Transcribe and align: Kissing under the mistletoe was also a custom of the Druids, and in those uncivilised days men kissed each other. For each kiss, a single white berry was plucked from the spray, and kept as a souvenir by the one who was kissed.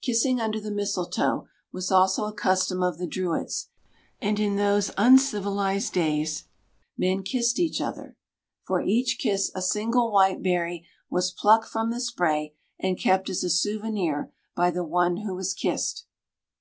Kissing 0.00 0.40
under 0.40 0.60
the 0.60 0.70
mistletoe 0.70 1.48
was 1.72 1.90
also 1.90 2.26
a 2.26 2.32
custom 2.32 2.84
of 2.84 2.98
the 2.98 3.06
Druids, 3.08 3.66
and 4.20 4.38
in 4.38 4.54
those 4.54 4.92
uncivilised 4.96 5.92
days 5.92 6.44
men 6.96 7.24
kissed 7.24 7.58
each 7.58 7.80
other. 7.80 8.16
For 8.62 8.80
each 8.80 9.18
kiss, 9.20 9.50
a 9.56 9.62
single 9.62 10.12
white 10.12 10.40
berry 10.40 10.86
was 11.10 11.32
plucked 11.32 11.66
from 11.66 11.90
the 11.90 11.98
spray, 12.00 12.54
and 12.78 12.96
kept 12.96 13.28
as 13.28 13.42
a 13.42 13.50
souvenir 13.50 14.30
by 14.54 14.70
the 14.70 14.84
one 14.84 15.16
who 15.22 15.34
was 15.34 15.52
kissed. 15.52 16.06